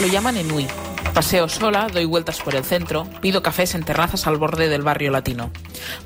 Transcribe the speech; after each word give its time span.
lo 0.00 0.06
llaman 0.06 0.36
Enui. 0.36 0.66
Paseo 1.14 1.48
sola, 1.48 1.88
doy 1.92 2.06
vueltas 2.06 2.40
por 2.40 2.54
el 2.54 2.64
centro, 2.64 3.06
pido 3.20 3.42
cafés 3.42 3.74
en 3.74 3.82
terrazas 3.82 4.26
al 4.26 4.38
borde 4.38 4.68
del 4.68 4.82
barrio 4.82 5.10
latino. 5.10 5.50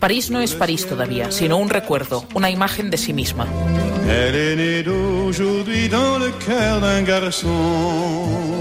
París 0.00 0.30
no 0.30 0.40
es 0.40 0.54
París 0.54 0.86
todavía, 0.86 1.30
sino 1.30 1.58
un 1.58 1.68
recuerdo, 1.68 2.24
una 2.34 2.50
imagen 2.50 2.90
de 2.90 2.96
sí 2.96 3.12
misma. 3.12 3.46
Elle 4.08 4.34
est 4.34 4.56
née 4.56 4.82
d'aujourd'hui 4.82 5.88
dans 5.88 6.18
le 6.18 6.30
cœur 6.44 6.80
d'un 6.80 7.04
garçon. 7.04 8.54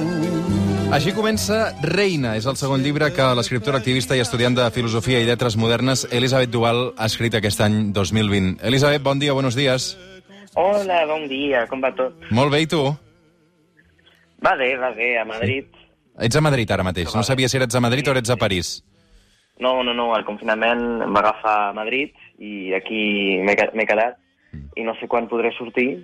Així 0.93 1.11
comença 1.11 1.73
Reina. 1.81 2.35
És 2.37 2.45
el 2.45 2.55
segon 2.55 2.83
llibre 2.85 3.09
que 3.15 3.25
l'escriptora 3.33 3.79
activista 3.81 4.15
i 4.15 4.21
estudiant 4.21 4.53
de 4.53 4.69
Filosofia 4.71 5.19
i 5.19 5.25
Lletres 5.25 5.57
Modernes 5.57 6.05
Elisabet 6.11 6.51
Duval 6.53 6.93
ha 6.95 7.07
escrit 7.09 7.33
aquest 7.33 7.63
any 7.65 7.91
2020. 7.91 8.59
Elisabet, 8.61 9.01
bon 9.01 9.17
dia, 9.19 9.33
buenos 9.33 9.57
días. 9.57 9.97
Hola, 10.53 11.01
bon 11.09 11.25
dia, 11.27 11.65
com 11.67 11.81
va 11.81 11.89
tot? 11.97 12.13
Molt 12.29 12.53
bé, 12.53 12.61
i 12.61 12.69
tu? 12.69 12.85
Va 14.43 14.55
bé, 14.59 14.75
va 14.77 14.89
bé, 14.91 15.17
a 15.19 15.25
Madrid. 15.25 15.65
Ets 16.19 16.35
a 16.35 16.41
Madrid 16.41 16.69
ara 16.71 16.83
mateix. 16.85 17.13
No 17.15 17.23
sabia 17.23 17.47
si 17.49 17.57
eres 17.57 17.73
a 17.75 17.81
Madrid 17.81 18.07
o 18.07 18.11
eres 18.11 18.29
a 18.29 18.37
París. 18.37 18.83
No, 19.59 19.83
no, 19.83 19.93
no, 19.93 20.09
el 20.17 20.25
confinament 20.25 20.81
em 21.05 21.13
va 21.13 21.21
agafar 21.21 21.55
a 21.69 21.73
Madrid 21.77 22.11
i 22.41 22.73
aquí 22.73 23.39
m'he 23.45 23.55
quedat 23.85 24.17
i 24.75 24.83
no 24.83 24.95
sé 24.99 25.07
quan 25.07 25.27
podré 25.29 25.51
sortir, 25.57 26.03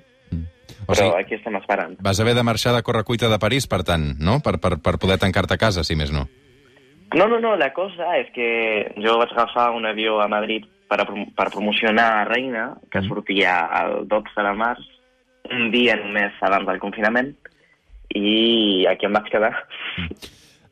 O 0.88 0.94
però 0.94 0.96
sigui, 1.02 1.20
aquí 1.22 1.36
estem 1.36 1.56
esperant. 1.58 1.98
vas 2.02 2.20
haver 2.20 2.34
de 2.38 2.44
marxar 2.44 2.74
de 2.74 2.82
correcuita 2.84 3.28
de 3.30 3.38
París, 3.42 3.68
per 3.68 3.84
tant, 3.84 4.16
no? 4.20 4.40
Per, 4.40 4.58
per, 4.62 4.78
per 4.82 4.98
poder 4.98 5.18
tancar-te 5.22 5.54
a 5.54 5.62
casa, 5.62 5.84
si 5.84 5.96
més 5.96 6.12
no. 6.14 6.28
No, 7.14 7.28
no, 7.28 7.40
no, 7.42 7.56
la 7.58 7.74
cosa 7.74 8.16
és 8.22 8.30
que 8.34 8.94
jo 9.02 9.18
vaig 9.18 9.32
agafar 9.34 9.72
un 9.76 9.86
avió 9.90 10.20
a 10.22 10.28
Madrid 10.30 10.66
per, 10.90 11.02
a 11.02 11.06
per 11.10 11.50
promocionar 11.52 12.28
Reina, 12.30 12.76
que 12.90 13.02
sortia 13.06 13.60
el 13.82 14.08
12 14.08 14.46
de 14.46 14.54
març, 14.58 14.86
un 15.52 15.70
dia 15.74 15.98
només 15.98 16.38
abans 16.46 16.68
del 16.70 16.80
confinament, 16.82 17.34
i 18.16 18.86
aquí 18.90 19.06
em 19.06 19.14
vaig 19.14 19.30
quedar. 19.32 19.54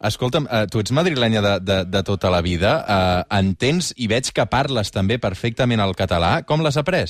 Escolta'm, 0.07 0.45
eh, 0.53 0.65
tu 0.69 0.79
ets 0.83 0.91
madrilenya 0.93 1.41
de, 1.41 1.53
de, 1.65 1.77
de 1.89 2.01
tota 2.05 2.29
la 2.29 2.41
vida. 2.45 2.73
Eh, 2.87 3.21
entens 3.39 3.93
i 3.97 4.07
veig 4.11 4.29
que 4.33 4.45
parles 4.49 4.91
també 4.93 5.17
perfectament 5.17 5.81
el 5.81 5.95
català. 5.97 6.43
Com 6.45 6.61
l'has 6.61 6.77
après? 6.77 7.05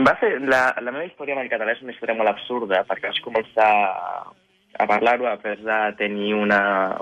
Va 0.00 0.14
ser, 0.20 0.36
la, 0.48 0.70
la 0.80 0.92
meva 0.94 1.04
història 1.04 1.34
amb 1.36 1.42
el 1.44 1.50
català 1.52 1.74
és 1.74 1.82
una 1.84 1.92
història 1.92 2.16
molt 2.16 2.30
absurda, 2.32 2.84
perquè 2.88 3.10
vaig 3.10 3.18
començar 3.24 3.70
a 4.80 4.86
parlar-ho 4.88 5.26
després 5.28 5.60
de 5.66 5.78
tenir 5.98 6.30
una, 6.38 6.60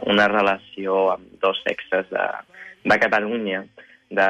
una 0.08 0.26
relació 0.32 1.12
amb 1.12 1.36
dos 1.42 1.60
sexes 1.66 2.08
de, 2.10 2.24
de 2.90 2.98
Catalunya, 2.98 3.60
de, 4.08 4.26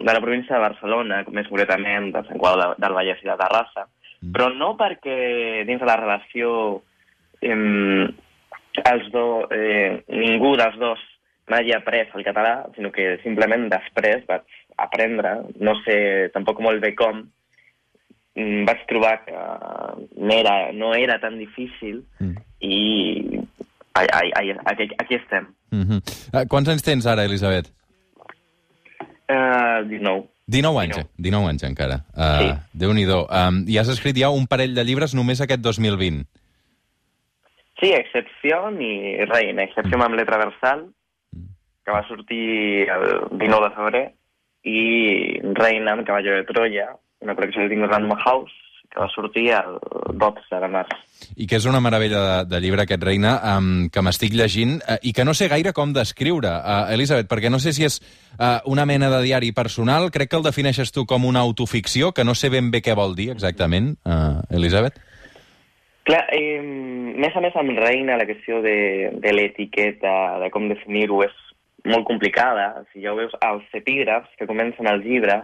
de 0.00 0.10
la 0.10 0.22
província 0.24 0.56
de 0.56 0.64
Barcelona, 0.64 1.20
més 1.30 1.46
concretament 1.52 2.08
de 2.16 2.24
Sant 2.26 2.40
Qual 2.40 2.58
de- 2.58 2.72
del 2.82 2.96
Vallès 2.98 3.20
i 3.22 3.28
de 3.30 3.36
Terrassa, 3.44 3.86
però 4.20 4.50
no 4.52 4.74
perquè 4.76 5.64
dins 5.68 5.80
de 5.80 5.88
la 5.88 5.96
relació 5.96 6.82
eh, 7.40 8.04
els 8.84 9.08
do, 9.12 9.48
eh, 9.50 10.02
ningú 10.08 10.54
dels 10.60 10.76
dos 10.78 11.00
m'hagi 11.50 11.72
après 11.74 12.12
el 12.14 12.24
català, 12.24 12.54
sinó 12.76 12.92
que 12.94 13.16
simplement 13.24 13.66
després 13.72 14.22
vaig 14.28 14.44
aprendre, 14.78 15.34
no 15.58 15.74
sé 15.84 16.30
tampoc 16.34 16.60
molt 16.62 16.80
bé 16.84 16.92
com, 16.94 17.24
mm, 18.36 18.62
vaig 18.68 18.84
trobar 18.86 19.16
que 19.24 19.34
no 19.34 20.36
era, 20.36 20.72
no 20.72 20.94
era 20.94 21.18
tan 21.18 21.38
difícil 21.38 22.04
Mm. 22.20 22.36
i 22.60 23.40
ai, 23.94 24.06
ai, 24.12 24.30
ai, 24.36 24.56
aquí, 24.64 24.88
aquí 24.98 25.14
estem. 25.14 25.46
Mm 25.70 25.82
-hmm. 25.82 26.00
eh, 26.34 26.46
quants 26.46 26.68
anys 26.68 26.82
tens 26.82 27.06
ara, 27.06 27.24
Elisabet? 27.24 27.72
Uh, 29.30 29.86
19. 29.86 30.26
19 30.50 30.82
anys, 30.82 30.96
19. 30.98 31.14
19 31.30 31.50
anys 31.52 31.66
encara. 31.68 31.98
Uh, 32.10 32.38
Sí. 32.40 32.52
Déu-n'hi-do. 32.82 33.20
Um, 33.30 33.64
I 33.70 33.78
has 33.78 33.90
escrit 33.92 34.18
ja 34.18 34.30
un 34.34 34.46
parell 34.50 34.74
de 34.74 34.84
llibres 34.84 35.14
només 35.14 35.40
aquest 35.40 35.62
2020. 35.62 36.24
Sí, 37.80 37.92
Excepció 37.96 38.66
i 38.76 39.24
Reina. 39.30 39.64
Excepció 39.64 40.00
amb 40.02 40.18
letra 40.18 40.40
versal, 40.42 40.88
que 41.84 41.92
va 41.94 42.02
sortir 42.08 42.88
el 42.92 43.06
19 43.38 43.68
de 43.68 43.74
febrer, 43.76 44.06
i 44.68 44.80
Reina 45.56 45.94
amb 45.94 46.04
Cavalló 46.06 46.34
de 46.36 46.44
Troia, 46.50 46.90
una 47.24 47.36
col·lecció 47.36 47.64
que 47.64 47.72
tinc 47.72 47.86
Random 47.88 48.18
House, 48.18 48.52
que 48.90 49.00
va 49.00 49.08
sortir 49.12 49.50
el 49.54 49.76
12 50.18 50.60
de 50.62 50.68
març. 50.70 50.94
I 51.36 51.46
que 51.46 51.58
és 51.60 51.66
una 51.68 51.80
meravella 51.84 52.20
de, 52.24 52.36
de 52.50 52.60
llibre, 52.62 52.84
aquest 52.84 53.04
Reina, 53.06 53.36
um, 53.56 53.88
que 53.92 54.02
m'estic 54.02 54.34
llegint, 54.34 54.78
uh, 54.80 54.96
i 55.06 55.12
que 55.16 55.26
no 55.26 55.34
sé 55.36 55.50
gaire 55.52 55.72
com 55.76 55.92
descriure, 55.94 56.50
uh, 56.50 56.88
Elisabet, 56.94 57.28
perquè 57.30 57.52
no 57.52 57.60
sé 57.62 57.74
si 57.76 57.86
és 57.86 58.00
uh, 58.00 58.58
una 58.70 58.86
mena 58.88 59.12
de 59.12 59.20
diari 59.26 59.52
personal, 59.56 60.10
crec 60.10 60.32
que 60.32 60.40
el 60.40 60.48
defineixes 60.48 60.90
tu 60.96 61.06
com 61.06 61.28
una 61.28 61.44
autoficció, 61.44 62.10
que 62.16 62.26
no 62.26 62.34
sé 62.34 62.50
ben 62.50 62.72
bé 62.74 62.82
què 62.82 62.96
vol 62.98 63.14
dir 63.18 63.30
exactament, 63.36 63.94
uh, 64.08 64.42
Elisabet. 64.50 64.98
Clar, 66.08 66.24
eh, 66.34 66.58
més 66.60 67.36
a 67.36 67.44
més 67.44 67.54
amb 67.60 67.76
Reina 67.78 68.16
la 68.18 68.26
qüestió 68.26 68.58
de, 68.64 69.12
de 69.22 69.36
l'etiqueta, 69.36 70.40
de 70.42 70.50
com 70.50 70.66
definir-ho, 70.72 71.20
és 71.22 71.36
molt 71.86 72.06
complicada. 72.08 72.84
Si 72.90 73.04
ja 73.04 73.12
ho 73.12 73.18
veus, 73.18 73.36
als 73.44 73.68
epígrafs 73.76 74.32
que 74.38 74.48
comencen 74.48 74.88
el 74.90 75.04
llibre 75.04 75.42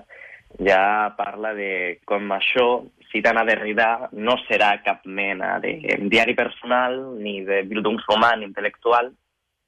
ja 0.63 1.15
parla 1.17 1.53
de 1.55 1.99
com 2.09 2.31
això, 2.33 2.85
citant 3.11 3.39
a 3.41 3.45
Derrida, 3.49 4.09
no 4.13 4.37
serà 4.47 4.73
cap 4.85 5.05
mena 5.05 5.57
de 5.63 5.77
diari 6.11 6.35
personal 6.39 6.99
ni 7.21 7.41
de 7.45 7.63
Bildungsroman 7.69 8.45
intel·lectual, 8.47 9.13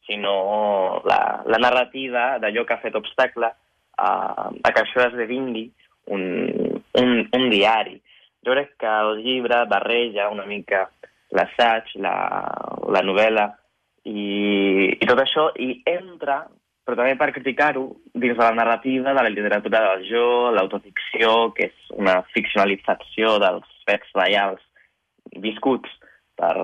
sinó 0.09 1.03
la, 1.05 1.21
la 1.45 1.61
narrativa 1.61 2.39
d'allò 2.41 2.65
que 2.65 2.75
ha 2.75 2.83
fet 2.85 2.97
obstacle 2.97 3.51
a, 3.51 4.11
a 4.49 4.73
que 4.73 4.83
això 4.83 5.05
esdevingui 5.05 5.69
un, 6.09 6.25
un, 7.01 7.11
un 7.37 7.49
diari. 7.53 7.99
Jo 8.47 8.55
crec 8.55 8.77
que 8.81 8.89
el 8.89 9.23
llibre 9.25 9.65
barreja 9.69 10.31
una 10.33 10.47
mica 10.49 10.87
l'assaig, 11.37 11.91
la, 12.01 12.15
la 12.89 13.03
novel·la 13.05 13.49
i, 14.09 14.95
i 14.97 15.09
tot 15.09 15.21
això, 15.21 15.51
i 15.61 15.83
entra, 15.91 16.47
però 16.89 17.03
també 17.03 17.19
per 17.21 17.35
criticar-ho, 17.37 17.83
dins 18.17 18.39
de 18.39 18.41
la 18.41 18.55
narrativa 18.57 19.13
de 19.13 19.21
la 19.21 19.29
literatura 19.29 19.83
del 19.91 20.07
jo, 20.09 20.49
l'autoficció, 20.57 21.51
que 21.53 21.67
és 21.69 21.91
una 21.93 22.23
ficcionalització 22.33 23.35
dels 23.43 23.67
fets 23.85 24.15
reals 24.17 24.63
viscuts 25.37 25.93
per, 26.41 26.55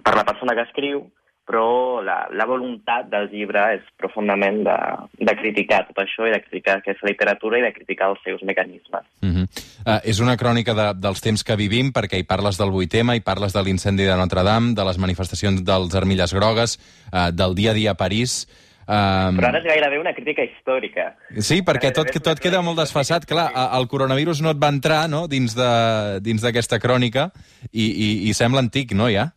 per 0.00 0.14
la 0.16 0.24
persona 0.24 0.54
que 0.56 0.64
escriu, 0.64 1.02
però 1.48 2.00
la, 2.00 2.16
la 2.32 2.46
voluntat 2.48 3.10
del 3.12 3.28
llibre 3.28 3.60
és 3.76 3.84
profundament 4.00 4.62
de, 4.64 4.76
de 5.20 5.34
criticar 5.36 5.82
tot 5.90 6.00
això 6.00 6.24
i 6.24 6.32
de 6.32 6.40
criticar 6.46 6.78
aquesta 6.78 7.08
literatura 7.08 7.60
i 7.60 7.64
de 7.66 7.72
criticar 7.76 8.08
els 8.14 8.22
seus 8.24 8.40
mecanismes. 8.48 9.04
Uh 9.20 9.28
-huh. 9.28 9.44
uh, 9.84 9.98
és 10.04 10.20
una 10.24 10.36
crònica 10.36 10.72
de, 10.72 10.86
dels 10.96 11.20
temps 11.20 11.44
que 11.44 11.56
vivim, 11.56 11.92
perquè 11.92 12.16
hi 12.16 12.24
parles 12.24 12.56
del 12.56 12.72
8M, 12.72 13.16
hi 13.16 13.20
parles 13.20 13.52
de 13.52 13.62
l'incendi 13.62 14.04
de 14.04 14.16
Notre 14.16 14.42
Dame, 14.42 14.72
de 14.72 14.84
les 14.84 14.98
manifestacions 14.98 15.60
dels 15.64 15.94
armilles 15.94 16.32
grogues, 16.32 16.78
uh, 17.12 17.28
del 17.32 17.54
dia 17.54 17.70
a 17.72 17.74
dia 17.74 17.90
a 17.90 18.00
París... 18.00 18.48
Uh, 18.88 19.34
Però 19.36 19.50
ara 19.50 19.58
és 19.60 19.66
gairebé 19.68 19.98
una 20.00 20.14
crítica 20.16 20.46
històrica. 20.46 21.10
Sí, 21.44 21.60
perquè 21.60 21.90
tot, 21.92 22.08
tot 22.24 22.40
queda 22.40 22.62
molt 22.64 22.80
desfassat. 22.80 23.26
Clar, 23.28 23.50
el 23.76 23.84
coronavirus 23.92 24.40
no 24.40 24.54
et 24.54 24.62
va 24.62 24.70
entrar 24.72 25.02
no? 25.12 25.26
dins 25.28 25.52
d'aquesta 25.52 26.80
crònica 26.80 27.28
i, 27.68 27.84
i, 27.84 28.08
i 28.30 28.32
sembla 28.32 28.64
antic, 28.64 28.96
no, 28.96 29.10
ja? 29.12 29.28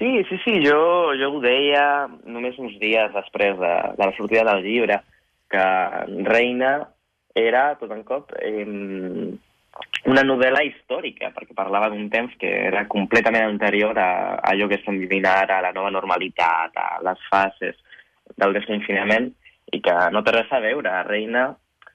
Sí, 0.00 0.24
sí, 0.30 0.38
sí, 0.46 0.54
jo, 0.64 1.12
jo 1.20 1.28
ho 1.28 1.40
deia 1.44 2.08
només 2.24 2.56
uns 2.56 2.78
dies 2.80 3.12
després 3.12 3.58
de, 3.60 3.74
de 3.98 4.06
la 4.08 4.14
sortida 4.16 4.46
del 4.48 4.64
llibre, 4.64 5.02
que 5.52 5.64
Reina 6.24 6.70
era, 7.36 7.74
tot 7.76 7.92
un 7.92 8.00
cop, 8.08 8.32
eh, 8.40 8.64
una 10.10 10.22
novel·la 10.24 10.62
històrica, 10.64 11.30
perquè 11.36 11.54
parlava 11.56 11.90
d'un 11.92 12.08
temps 12.12 12.32
que 12.40 12.50
era 12.70 12.86
completament 12.88 13.44
anterior 13.44 13.98
a, 14.00 14.38
allò 14.52 14.68
que 14.68 14.78
estem 14.80 14.98
vivint 15.02 15.26
ara, 15.28 15.58
a 15.58 15.66
la 15.68 15.74
nova 15.76 15.90
normalitat, 15.92 16.76
a 16.76 17.00
les 17.04 17.26
fases 17.30 17.76
del 18.36 18.56
desconfinament, 18.56 19.30
i 19.72 19.82
que 19.84 19.94
no 20.14 20.24
té 20.24 20.34
res 20.36 20.52
a 20.52 20.62
veure. 20.64 20.94
Reina... 21.08 21.50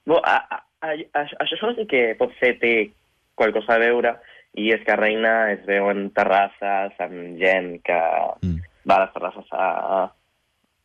Bo, 0.06 0.20
a, 0.22 0.38
a, 0.54 0.62
a, 0.86 1.26
això 1.42 1.72
sí 1.74 1.88
que 1.90 2.12
potser 2.20 2.54
té 2.62 2.74
qualque 3.34 3.58
cosa 3.58 3.80
a 3.80 3.82
veure, 3.82 4.14
i 4.56 4.70
és 4.72 4.84
que 4.86 4.96
Reina 4.96 5.52
es 5.52 5.66
veuen 5.68 6.12
terrasses 6.16 6.96
amb 7.04 7.36
gent 7.42 7.80
que 7.84 8.00
Mm. 8.46 8.62
va 8.88 9.00
a 9.00 9.04
les 9.06 9.14
terrasses 9.14 9.52
a, 9.52 9.68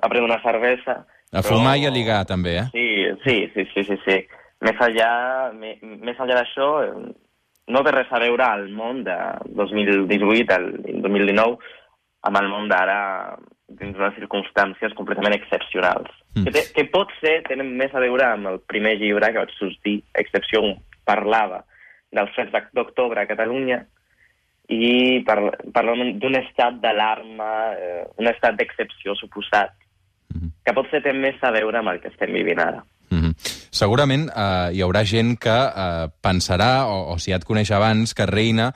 a 0.01 0.09
prendre 0.09 0.25
una 0.25 0.43
cervesa. 0.43 1.05
A 1.33 1.43
fumar 1.43 1.77
i 1.79 1.87
a 1.87 1.91
lligar, 1.95 2.25
també, 2.27 2.57
eh? 2.59 2.67
Sí, 2.73 2.87
sí, 3.25 3.37
sí, 3.55 3.67
sí, 3.75 3.85
sí, 3.85 3.99
sí. 4.07 4.17
Més 4.61 4.81
enllà, 4.85 5.11
més 5.57 6.19
enllà 6.21 6.37
d'això, 6.37 6.69
eh, 6.85 7.13
no 7.71 7.83
té 7.87 7.93
res 7.95 8.11
a 8.13 8.21
veure 8.21 8.45
al 8.45 8.67
món 8.77 9.05
de 9.07 9.17
2018, 9.57 10.53
al 10.57 10.67
2019, 11.01 11.57
amb 12.29 12.41
el 12.43 12.49
món 12.53 12.69
d'ara 12.69 12.99
dins 13.71 13.97
unes 13.97 14.17
circumstàncies 14.19 14.95
completament 14.99 15.37
excepcionals. 15.37 16.11
Mm. 16.35 16.51
Que, 16.51 16.65
que 16.75 16.87
potser 16.93 17.37
tenen 17.47 17.73
més 17.79 17.95
a 17.95 18.03
veure 18.03 18.27
amb 18.27 18.51
el 18.51 18.61
primer 18.69 18.97
llibre 19.01 19.31
que 19.31 19.45
vaig 19.45 19.55
sortir, 19.57 20.01
Excepció, 20.19 20.63
parlava 21.07 21.63
dels 22.13 22.35
fets 22.35 22.71
d'octubre 22.75 23.23
a 23.23 23.29
Catalunya 23.31 23.81
i 24.71 25.23
par 25.27 25.39
parlava 25.75 26.11
d'un 26.23 26.37
estat 26.39 26.79
d'alarma, 26.83 27.51
eh, 27.75 28.03
un 28.19 28.31
estat 28.31 28.59
d'excepció 28.59 29.17
suposat, 29.19 29.73
Mhm. 30.35 30.51
que 30.65 30.75
potser 30.75 31.03
té 31.03 31.13
més 31.13 31.43
a 31.43 31.51
veure 31.51 31.79
amb 31.79 31.89
el 31.89 32.01
que 32.01 32.09
estem 32.09 32.33
vivint 32.33 32.61
ara. 32.61 32.85
Segurament 33.71 34.29
eh, 34.29 34.71
hi 34.75 34.85
haurà 34.85 35.05
gent 35.07 35.37
que 35.41 35.57
eh, 35.57 36.07
pensarà, 36.23 36.87
o, 36.91 37.15
o 37.15 37.19
si 37.19 37.35
ja 37.35 37.41
et 37.41 37.47
coneix 37.47 37.71
abans, 37.75 38.15
que 38.15 38.27
Reina 38.27 38.73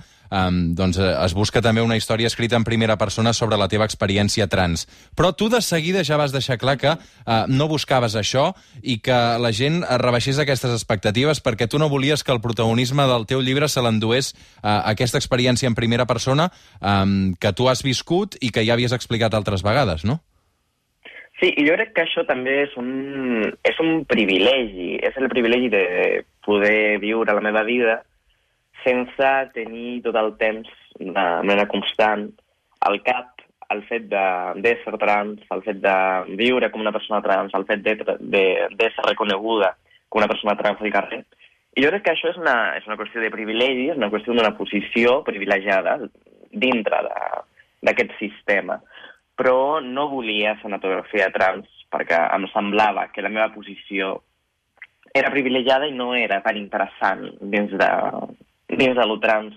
doncs, 0.75 0.99
eh, 0.99 1.15
es 1.25 1.35
busca 1.35 1.63
també 1.63 1.83
una 1.83 1.97
història 1.97 2.27
escrita 2.27 2.57
en 2.57 2.65
primera 2.65 2.97
persona 2.99 3.33
sobre 3.33 3.57
la 3.57 3.69
teva 3.69 3.85
experiència 3.85 4.49
trans. 4.49 4.87
Però 5.15 5.33
tu 5.33 5.49
de 5.49 5.61
seguida 5.63 6.05
ja 6.05 6.17
vas 6.17 6.33
deixar 6.33 6.59
clar 6.59 6.77
que 6.79 6.91
uh, 6.91 7.45
no 7.49 7.69
buscaves 7.69 8.15
això 8.15 8.53
i 8.83 8.99
que 8.99 9.15
la 9.39 9.53
gent 9.53 9.85
rebaixés 10.01 10.39
aquestes 10.39 10.73
expectatives 10.73 11.41
perquè 11.41 11.69
tu 11.69 11.79
no 11.79 11.89
volies 11.89 12.25
que 12.25 12.33
el 12.33 12.41
protagonisme 12.41 13.07
del 13.07 13.27
teu 13.27 13.41
llibre 13.41 13.69
se 13.69 13.83
l'endués 13.83 14.35
uh, 14.35 14.83
aquesta 14.91 15.19
experiència 15.19 15.69
en 15.69 15.75
primera 15.75 16.07
persona 16.07 16.51
um, 16.81 17.35
que 17.39 17.53
tu 17.53 17.69
has 17.69 17.83
viscut 17.83 18.37
i 18.41 18.51
que 18.51 18.65
ja 18.67 18.75
havies 18.75 18.93
explicat 18.93 19.35
altres 19.35 19.63
vegades, 19.63 20.05
no? 20.05 20.23
Sí, 21.45 21.51
i 21.61 21.65
jo 21.67 21.75
crec 21.77 21.91
que 21.93 22.05
això 22.07 22.23
també 22.25 22.53
és 22.63 22.75
un, 22.81 23.51
és 23.69 23.81
un 23.83 24.07
privilegi. 24.09 24.95
És 25.05 25.17
el 25.21 25.29
privilegi 25.29 25.69
de 25.69 25.83
poder 26.47 26.97
viure 27.03 27.35
la 27.37 27.43
meva 27.45 27.61
vida 27.69 27.99
sense 28.81 29.33
tenir 29.53 29.99
tot 30.07 30.17
el 30.17 30.31
temps 30.41 30.71
de 30.97 31.13
manera 31.13 31.67
constant 31.69 32.31
al 32.89 32.97
cap 33.05 33.45
el 33.75 33.83
fet 33.91 34.09
d'ésser 34.09 34.95
trans, 35.03 35.45
el 35.53 35.61
fet 35.69 35.83
de 35.85 35.97
viure 36.41 36.71
com 36.73 36.81
una 36.81 36.95
persona 36.97 37.21
trans, 37.27 37.53
el 37.53 37.69
fet 37.69 37.85
d'ésser 37.85 38.17
de, 38.23 38.43
de, 38.81 38.91
reconeguda 39.11 39.75
com 40.09 40.23
una 40.23 40.31
persona 40.33 40.57
trans 40.57 40.81
al 40.81 40.97
carrer. 40.97 41.21
I 41.77 41.85
jo 41.85 41.93
crec 41.93 42.07
que 42.09 42.17
això 42.17 42.33
és 42.33 42.41
una, 42.41 42.57
és 42.79 42.89
una 42.89 42.97
qüestió 42.97 43.21
de 43.21 43.33
privilegi, 43.37 43.91
és 43.93 44.01
una 44.01 44.09
qüestió 44.09 44.33
d'una 44.33 44.57
posició 44.57 45.21
privilegiada 45.29 45.99
dintre 46.57 47.05
d'aquest 47.85 48.17
sistema. 48.17 48.81
Però 49.35 49.81
no 49.83 50.09
volia 50.13 50.55
fotografia 50.61 51.31
trans 51.35 51.67
perquè 51.91 52.19
em 52.35 52.47
semblava 52.53 53.09
que 53.15 53.23
la 53.23 53.33
meva 53.33 53.51
posició 53.55 54.17
era 55.15 55.31
privilegiada 55.31 55.87
i 55.87 55.95
no 55.95 56.13
era 56.19 56.41
tan 56.43 56.59
interessant 56.59 57.27
dins 57.41 57.71
de, 57.79 57.91
dins 58.75 58.97
de 58.99 59.07
lo 59.07 59.19
trans 59.23 59.55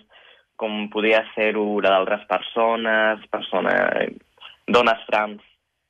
com 0.58 0.88
podia 0.94 1.24
ser-ho 1.36 1.66
la 1.82 1.94
d'altres 1.94 2.26
persones, 2.30 3.26
persones, 3.34 4.18
dones 4.68 5.04
trans 5.10 5.42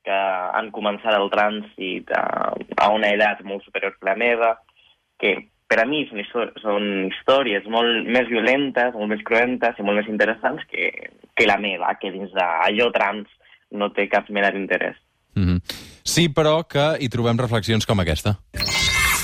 que 0.08 0.18
han 0.60 0.72
començat 0.76 1.16
el 1.16 1.28
trànsit 1.32 2.12
a, 2.16 2.24
a 2.84 2.90
una 2.96 3.12
edat 3.16 3.44
molt 3.48 3.64
superior 3.68 3.96
que 3.96 4.08
la 4.08 4.16
meva, 4.20 4.54
que 5.20 5.34
per 5.68 5.82
a 5.84 5.88
mi 5.88 6.06
són, 6.32 6.52
són 6.64 6.86
històries 7.10 7.68
molt 7.72 8.08
més 8.08 8.30
violentes, 8.32 8.94
molt 8.96 9.12
més 9.12 9.24
cruentes 9.28 9.80
i 9.80 9.84
molt 9.84 10.00
més 10.00 10.12
interessants 10.12 10.64
que, 10.72 10.92
que 11.36 11.48
la 11.50 11.60
meva, 11.60 11.92
que 12.00 12.14
dins 12.16 12.32
d'allò 12.36 12.88
trans 12.96 13.28
no 13.72 13.92
té 13.94 14.08
cap 14.10 14.30
mena 14.30 14.52
d'interès. 14.52 14.96
Mm 15.36 15.44
-hmm. 15.44 15.62
Sí, 16.04 16.30
però 16.30 16.64
que 16.68 16.98
hi 17.00 17.10
trobem 17.10 17.38
reflexions 17.38 17.86
com 17.86 18.00
aquesta. 18.00 18.40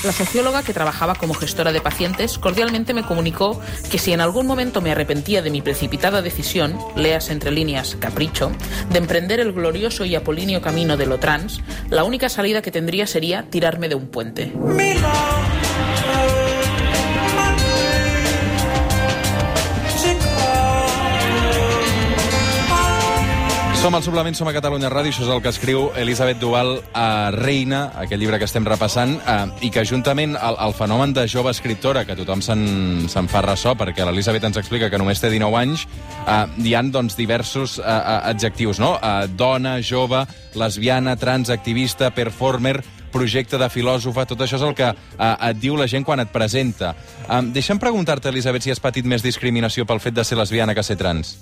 La 0.04 0.12
socióloga 0.12 0.62
que 0.62 0.74
trabajaba 0.74 1.14
como 1.14 1.32
gestora 1.32 1.72
de 1.72 1.80
pacientes 1.80 2.38
cordialmente 2.38 2.92
me 2.92 3.04
comunicó 3.04 3.58
que 3.90 3.96
si 3.96 4.12
en 4.12 4.20
algún 4.20 4.46
momento 4.46 4.82
me 4.82 4.90
arrepentía 4.90 5.40
de 5.40 5.48
mi 5.48 5.62
precipitada 5.62 6.20
decisión, 6.20 6.76
leas 6.94 7.30
entre 7.30 7.50
líneas 7.50 7.96
capricho, 7.98 8.52
de 8.90 8.98
emprender 8.98 9.40
el 9.40 9.54
glorioso 9.54 10.04
y 10.04 10.14
apolíneo 10.14 10.60
camino 10.60 10.98
de 10.98 11.06
lo 11.06 11.18
trans, 11.18 11.62
la 11.88 12.04
única 12.04 12.28
salida 12.28 12.60
que 12.60 12.70
tendría 12.70 13.06
sería 13.06 13.44
tirarme 13.48 13.88
de 13.88 13.94
un 13.94 14.08
puente. 14.08 14.52
Som 23.84 23.94
al 23.94 24.02
Suplement, 24.02 24.32
som 24.32 24.48
a 24.48 24.52
Catalunya 24.56 24.88
Ràdio, 24.88 25.12
això 25.12 25.26
és 25.26 25.28
el 25.28 25.42
que 25.44 25.50
escriu 25.52 25.90
Elisabet 26.00 26.38
Duval 26.40 26.78
a 26.96 27.28
Reina, 27.34 27.90
aquest 28.00 28.16
llibre 28.16 28.38
que 28.40 28.46
estem 28.48 28.64
repassant, 28.64 29.10
eh, 29.20 29.66
i 29.68 29.68
que 29.68 29.82
juntament 29.84 30.38
al, 30.40 30.56
al 30.56 30.72
fenomen 30.72 31.12
de 31.12 31.26
jove 31.28 31.52
escriptora, 31.52 32.06
que 32.08 32.16
tothom 32.16 32.40
se'n 32.40 32.62
se 33.12 33.22
fa 33.28 33.42
ressò, 33.44 33.74
perquè 33.76 34.06
l'Elisabet 34.08 34.46
ens 34.48 34.56
explica 34.56 34.88
que 34.88 34.96
només 34.96 35.20
té 35.20 35.28
19 35.28 35.58
anys, 35.60 35.84
eh, 36.24 36.38
hi 36.64 36.72
han 36.72 36.88
doncs, 36.94 37.12
diversos 37.18 37.74
eh, 37.76 37.84
eh, 37.84 38.30
adjectius, 38.30 38.80
no? 38.80 38.94
Eh, 38.96 39.26
dona, 39.36 39.74
jove, 39.84 40.22
lesbiana, 40.56 41.18
trans, 41.20 41.52
activista, 41.52 42.08
performer, 42.16 42.78
projecte 43.12 43.60
de 43.60 43.68
filòsofa, 43.68 44.24
tot 44.30 44.46
això 44.46 44.56
és 44.56 44.64
el 44.64 44.72
que 44.78 44.94
eh, 44.94 45.50
et 45.50 45.60
diu 45.60 45.76
la 45.76 45.90
gent 45.92 46.08
quan 46.08 46.24
et 46.24 46.32
presenta. 46.32 46.94
Eh, 47.28 47.42
deixa'm 47.52 47.84
preguntar-te, 47.84 48.32
Elisabet, 48.32 48.64
si 48.64 48.72
has 48.72 48.80
patit 48.80 49.04
més 49.04 49.20
discriminació 49.20 49.84
pel 49.84 50.00
fet 50.00 50.16
de 50.16 50.24
ser 50.24 50.40
lesbiana 50.40 50.72
que 50.72 50.86
ser 50.88 50.96
trans. 50.96 51.34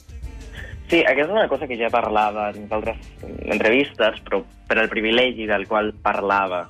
Sí, 0.92 0.98
aquesta 1.08 1.30
és 1.30 1.32
una 1.32 1.48
cosa 1.48 1.64
que 1.64 1.78
ja 1.80 1.88
parlava 1.88 2.50
en 2.52 2.66
altres 2.68 2.98
entrevistes, 3.48 4.18
però 4.26 4.42
per 4.68 4.74
al 4.76 4.90
privilegi 4.92 5.46
del 5.48 5.62
qual 5.64 5.86
parlava 6.04 6.66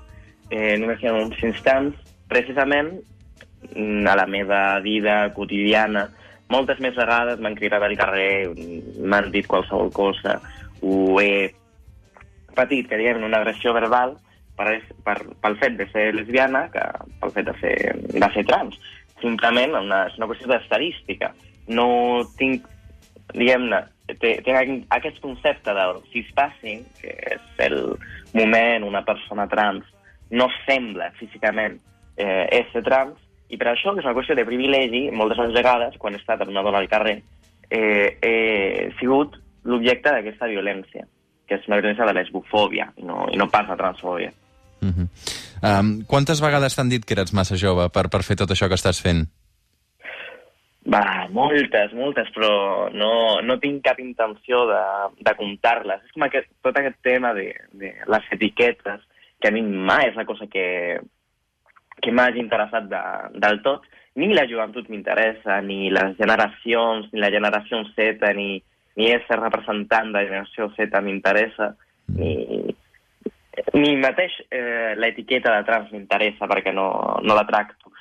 eh, 0.46 0.76
només 0.78 1.00
hi 1.02 1.08
ha 1.10 1.14
uns 1.18 1.40
instants, 1.42 1.96
precisament 2.30 2.92
mm, 3.72 4.04
a 4.06 4.12
la 4.20 4.28
meva 4.30 4.60
vida 4.84 5.16
quotidiana, 5.34 6.04
moltes 6.54 6.78
més 6.84 6.94
vegades 6.94 7.42
m'han 7.42 7.58
cridat 7.58 7.82
al 7.82 7.96
carrer, 7.98 8.52
m'han 9.02 9.32
dit 9.34 9.48
qualsevol 9.50 9.90
cosa, 9.96 10.36
ho 10.86 11.18
he 11.18 11.50
patit, 12.54 12.86
que 12.86 13.00
diguem, 13.00 13.24
una 13.26 13.40
agressió 13.42 13.72
verbal 13.74 14.14
per, 14.54 14.76
per, 15.02 15.16
pel 15.42 15.58
fet 15.64 15.80
de 15.80 15.88
ser 15.90 16.12
lesbiana 16.14 16.68
que 16.70 16.84
pel 17.24 17.34
fet 17.40 17.50
de 17.50 17.56
ser, 17.58 17.74
de 18.06 18.30
ser 18.36 18.46
trans. 18.46 18.78
Simplement 19.18 19.74
una, 19.80 20.04
és 20.12 20.14
una 20.20 20.30
qüestió 20.30 20.52
d'estadística. 20.52 21.32
No 21.66 21.88
tinc, 22.38 22.70
diguem-ne, 23.34 23.82
té, 24.20 24.36
té 24.44 24.54
aquest 24.54 25.20
concepte 25.22 25.74
del 25.76 26.00
cispassing, 26.12 26.84
que 27.00 27.12
és 27.36 27.62
el 27.66 27.96
moment 28.34 28.88
una 28.88 29.04
persona 29.04 29.48
trans 29.48 29.84
no 30.32 30.48
sembla 30.66 31.10
físicament 31.18 31.78
eh, 32.16 32.48
ésser 32.62 32.82
trans, 32.86 33.18
i 33.52 33.58
per 33.60 33.68
això, 33.68 33.92
és 33.92 34.06
una 34.06 34.14
qüestió 34.16 34.36
de 34.38 34.46
privilegi, 34.48 35.10
moltes 35.12 35.52
vegades, 35.52 35.98
quan 36.00 36.16
he 36.16 36.20
estat 36.20 36.40
amb 36.40 36.54
una 36.54 36.64
dona 36.64 36.80
al 36.80 36.88
carrer, 36.88 37.18
eh, 37.68 38.16
he 38.24 38.92
sigut 39.00 39.36
l'objecte 39.68 40.14
d'aquesta 40.14 40.48
violència, 40.48 41.04
que 41.46 41.58
és 41.58 41.68
una 41.68 41.78
violència 41.80 42.08
de 42.08 42.16
l'esbofòbia, 42.16 42.88
no, 43.04 43.26
i 43.32 43.36
no 43.36 43.50
pas 43.52 43.68
la 43.68 43.76
transfòbia. 43.76 44.32
Uh 44.82 44.88
-huh. 44.88 45.06
um, 45.62 46.04
quantes 46.06 46.40
vegades 46.40 46.74
t'han 46.74 46.88
dit 46.88 47.04
que 47.04 47.14
eres 47.14 47.32
massa 47.32 47.56
jove 47.56 47.88
per, 47.90 48.08
per 48.08 48.22
fer 48.22 48.36
tot 48.36 48.50
això 48.50 48.68
que 48.68 48.74
estàs 48.74 49.00
fent? 49.00 49.28
Va, 50.82 51.28
moltes, 51.30 51.92
moltes, 51.94 52.30
però 52.34 52.88
no, 52.90 53.38
no 53.46 53.58
tinc 53.62 53.84
cap 53.86 54.00
intenció 54.02 54.64
de, 54.66 54.82
de 55.22 55.34
comptar-les. 55.38 56.02
És 56.02 56.14
com 56.14 56.26
aquest, 56.26 56.48
tot 56.66 56.78
aquest 56.78 56.98
tema 57.06 57.30
de, 57.36 57.52
de 57.78 57.92
les 58.10 58.30
etiquetes, 58.34 59.04
que 59.38 59.50
a 59.50 59.54
mi 59.54 59.62
mai 59.62 60.08
és 60.10 60.18
la 60.18 60.26
cosa 60.26 60.48
que, 60.50 60.98
que 62.02 62.14
m'hagi 62.14 62.42
interessat 62.42 62.90
de, 62.90 63.02
del 63.44 63.60
tot. 63.62 63.86
Ni 64.18 64.32
la 64.34 64.44
joventut 64.50 64.90
m'interessa, 64.90 65.60
ni 65.64 65.86
les 65.94 66.18
generacions, 66.18 67.06
ni 67.12 67.22
la 67.22 67.30
generació 67.32 67.84
Z, 67.94 68.26
ni, 68.36 68.58
ni 68.98 69.08
ser 69.28 69.38
representant 69.38 70.10
de 70.10 70.18
la 70.18 70.26
generació 70.26 70.68
Z 70.74 71.00
m'interessa, 71.00 71.72
ni, 72.18 72.34
ni 73.78 73.94
mateix 74.02 74.34
eh, 74.50 74.92
l'etiqueta 74.98 75.54
de 75.54 75.64
trans 75.68 75.94
m'interessa 75.94 76.50
perquè 76.50 76.74
no, 76.74 76.90
no 77.22 77.38
la 77.38 77.46
tracto. 77.48 77.94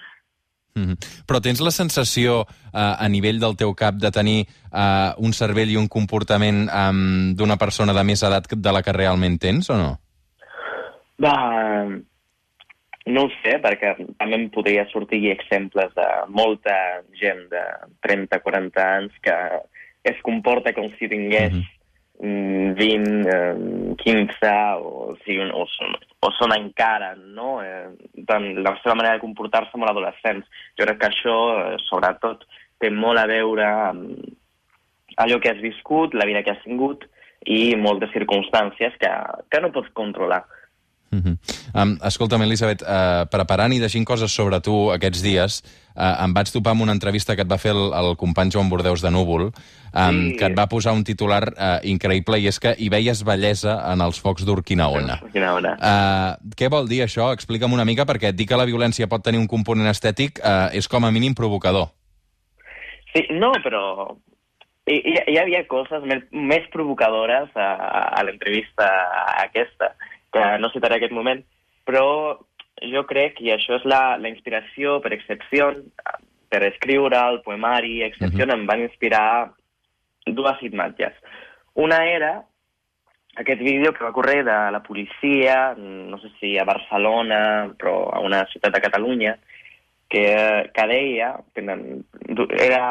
Mm 0.76 0.84
-hmm. 0.84 0.98
Però 1.28 1.40
tens 1.42 1.60
la 1.60 1.72
sensació 1.72 2.46
eh, 2.74 3.06
a 3.06 3.08
nivell 3.08 3.40
del 3.40 3.56
teu 3.56 3.74
cap 3.74 3.96
de 3.96 4.12
tenir 4.12 4.46
eh, 4.74 5.12
un 5.18 5.34
cervell 5.34 5.72
i 5.72 5.78
un 5.78 5.88
comportament 5.88 6.70
um, 6.70 7.36
d'una 7.36 7.58
persona 7.58 7.94
de 7.94 8.04
més 8.04 8.24
edat 8.24 8.48
de 8.50 8.72
la 8.72 8.82
que 8.82 8.94
realment 8.94 9.38
tens 9.38 9.70
o 9.70 9.78
no? 9.78 10.00
Va, 11.24 11.36
no 13.06 13.22
ho 13.24 13.30
sé, 13.44 13.60
perquè 13.62 13.96
també 14.18 14.36
em 14.36 14.50
podria 14.50 14.88
sortir 14.90 15.32
exemples 15.32 15.94
de 15.96 16.08
molta 16.30 17.04
gent 17.20 17.50
de 17.50 17.64
30-40 18.08 18.82
anys 18.98 19.12
que 19.22 19.38
es 20.04 20.22
comporta 20.24 20.74
com 20.74 20.90
si 20.98 21.08
tingués 21.08 21.54
mm 21.54 21.60
-hmm 21.60 21.81
20, 22.22 23.96
15 23.98 24.52
o, 24.78 25.16
sigui, 25.24 25.48
o, 25.58 25.64
són, 25.74 25.96
o 26.22 26.30
són 26.38 26.54
encara, 26.54 27.16
no? 27.18 27.56
Eh, 27.66 27.90
la 28.62 28.76
seva 28.84 28.96
manera 28.96 29.18
de 29.18 29.24
comportar-se 29.24 29.74
amb 29.74 29.88
l'adolescents. 29.88 30.46
Jo 30.78 30.86
crec 30.86 31.02
que 31.02 31.10
això, 31.10 31.38
eh, 31.64 31.80
sobretot, 31.88 32.46
té 32.82 32.92
molt 32.94 33.22
a 33.22 33.26
veure 33.30 33.66
amb 33.66 35.18
allò 35.22 35.40
que 35.42 35.50
has 35.50 35.62
viscut, 35.62 36.14
la 36.14 36.28
vida 36.30 36.44
que 36.46 36.54
has 36.54 36.64
tingut 36.64 37.08
i 37.50 37.76
moltes 37.76 38.14
circumstàncies 38.14 38.96
que, 39.02 39.12
que 39.50 39.62
no 39.62 39.74
pots 39.74 39.90
controlar. 39.98 40.44
Uh 41.12 41.20
-huh. 41.20 41.38
um, 41.76 41.98
escolta'm, 42.08 42.42
Elisabet, 42.42 42.82
uh, 42.82 43.28
preparant 43.28 43.74
i 43.74 43.80
deixant 43.80 44.06
coses 44.06 44.32
sobre 44.32 44.62
tu 44.62 44.92
aquests 44.92 45.22
dies, 45.22 45.62
uh, 45.96 46.24
em 46.24 46.34
vaig 46.34 46.52
topar 46.52 46.72
amb 46.72 46.82
una 46.82 46.94
entrevista 46.94 47.36
que 47.36 47.42
et 47.42 47.52
va 47.52 47.58
fer 47.58 47.72
el, 47.72 47.92
el 47.94 48.16
company 48.16 48.50
Joan 48.52 48.70
Bordeus 48.70 49.02
de 49.02 49.12
Núvol, 49.12 49.44
um, 49.44 49.52
sí. 49.52 50.38
que 50.38 50.46
et 50.46 50.58
va 50.58 50.68
posar 50.68 50.94
un 50.94 51.04
titular 51.04 51.44
uh, 51.52 51.80
increïble, 51.84 52.40
i 52.40 52.48
és 52.48 52.60
que 52.60 52.76
hi 52.78 52.90
veies 52.90 53.24
bellesa 53.24 53.92
en 53.92 54.02
els 54.02 54.22
focs 54.22 54.46
d'Urquinaona. 54.46 55.20
Uh, 55.24 56.54
què 56.56 56.70
vol 56.70 56.88
dir 56.88 57.04
això? 57.04 57.34
Explica'm 57.34 57.74
una 57.74 57.86
mica, 57.86 58.06
perquè 58.06 58.32
dir 58.32 58.48
que 58.48 58.56
la 58.56 58.66
violència 58.66 59.08
pot 59.08 59.24
tenir 59.24 59.40
un 59.40 59.48
component 59.48 59.88
estètic 59.88 60.40
uh, 60.40 60.70
és 60.72 60.88
com 60.88 61.04
a 61.04 61.12
mínim 61.12 61.36
provocador. 61.36 61.88
Sí, 63.14 63.28
no, 63.32 63.52
però 63.64 64.16
hi, 64.88 64.98
hi 65.28 65.38
havia 65.38 65.66
coses 65.68 66.04
més, 66.08 66.24
més 66.32 66.64
provocadores 66.72 67.50
a, 67.56 67.68
a 68.16 68.24
l'entrevista 68.24 68.88
aquesta 69.44 69.92
que 70.32 70.46
no 70.60 70.72
citaré 70.72 70.98
aquest 70.98 71.14
moment, 71.14 71.44
però 71.86 72.38
jo 72.82 73.04
crec, 73.10 73.42
i 73.42 73.52
això 73.54 73.78
és 73.78 73.86
la, 73.86 74.18
la 74.18 74.30
inspiració 74.32 75.00
per 75.04 75.14
excepció, 75.14 75.72
per 76.52 76.64
escriure 76.68 77.20
el 77.32 77.42
poemari, 77.46 78.02
etc., 78.08 78.48
em 78.48 78.66
van 78.70 78.86
inspirar 78.88 79.52
dues 80.26 80.64
imatges. 80.68 81.14
Una 81.80 82.04
era 82.08 82.34
aquest 83.36 83.62
vídeo 83.62 83.94
que 83.94 84.04
va 84.04 84.12
córrer 84.12 84.44
de 84.44 84.58
la 84.72 84.82
policia, 84.84 85.74
no 85.78 86.20
sé 86.20 86.32
si 86.40 86.58
a 86.58 86.66
Barcelona, 86.68 87.72
però 87.80 88.10
a 88.12 88.20
una 88.20 88.44
ciutat 88.52 88.76
de 88.76 88.82
Catalunya, 88.84 89.38
que, 90.12 90.26
que 90.76 90.88
deia, 90.88 91.32
que 91.56 91.64
era 92.60 92.84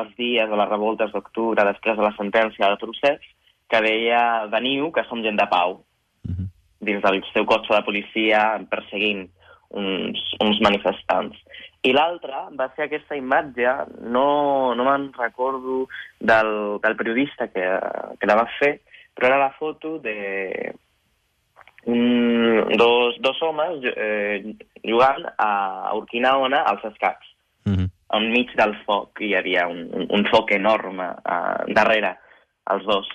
els 0.00 0.14
dies 0.16 0.48
de 0.48 0.56
les 0.56 0.70
revoltes 0.70 1.12
d'octubre, 1.12 1.66
després 1.68 1.98
de 1.98 2.06
la 2.06 2.14
sentència 2.16 2.70
del 2.70 2.80
procés, 2.80 3.20
que 3.68 3.80
deia, 3.84 4.46
veniu, 4.52 4.88
que 4.92 5.04
som 5.08 5.20
gent 5.24 5.36
de 5.36 5.46
pau, 5.50 5.82
uh 6.24 6.32
-huh. 6.32 6.51
Dins 6.82 7.02
del 7.02 7.22
seu 7.32 7.46
cotxe 7.48 7.74
de 7.74 7.84
policia 7.86 8.42
perseguint 8.70 9.26
uns, 9.72 10.20
uns 10.42 10.60
manifestants. 10.64 11.38
I 11.82 11.94
l'altra 11.96 12.46
va 12.58 12.68
ser 12.76 12.86
aquesta 12.86 13.16
imatge, 13.18 13.72
no, 14.14 14.74
no 14.78 14.86
me'n 14.86 15.08
recordo 15.16 15.86
del, 16.20 16.52
del 16.84 16.96
periodista 16.98 17.48
que, 17.50 17.66
que 18.20 18.28
la 18.30 18.38
va 18.38 18.46
fer, 18.58 18.76
però 19.14 19.32
era 19.32 19.40
la 19.40 19.52
foto 19.58 19.96
de 20.04 20.72
un, 21.84 22.76
dos, 22.78 23.16
dos 23.20 23.42
homes 23.42 23.82
eh, 23.96 24.54
jugant 24.84 25.26
a 25.36 25.92
Urquinaona 25.98 26.62
als 26.70 26.84
escacs. 26.92 27.26
Mm 27.64 27.74
-hmm. 27.74 27.88
Enmig 28.18 28.54
del 28.54 28.76
foc 28.84 29.20
hi 29.20 29.34
havia 29.34 29.66
un, 29.66 29.88
un, 29.92 30.06
un 30.10 30.24
foc 30.30 30.50
enorme 30.52 31.08
uh, 31.08 31.64
darrere 31.72 32.18
els 32.70 32.84
dos. 32.84 33.08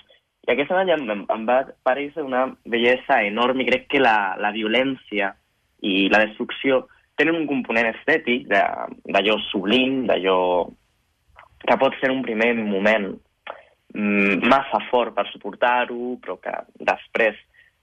I 0.48 0.54
aquesta 0.54 0.72
imatge 0.72 0.94
em, 0.96 1.26
em 1.28 1.42
va 1.44 1.58
parèixer 1.84 2.22
una 2.24 2.46
bellesa 2.64 3.20
enorme 3.28 3.66
i 3.66 3.68
crec 3.68 3.84
que 3.92 4.00
la, 4.00 4.32
la 4.40 4.48
violència 4.54 5.34
i 5.84 6.08
la 6.08 6.22
destrucció 6.24 6.86
tenen 7.20 7.36
un 7.36 7.44
component 7.50 7.90
estètic 7.90 8.46
d'allò 8.48 9.36
sublim, 9.50 10.06
d'allò 10.08 10.38
que 11.66 11.76
pot 11.82 11.98
ser 12.00 12.08
un 12.14 12.22
primer 12.24 12.54
moment 12.56 13.10
mm, 13.92 14.48
massa 14.48 14.80
fort 14.88 15.12
per 15.18 15.26
suportar-ho, 15.28 16.16
però 16.24 16.38
que 16.40 16.56
després 16.80 17.36